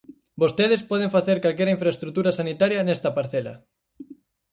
[0.43, 3.53] Vostedes poden facer calquera infraestrutura sanitaria nesta parcela.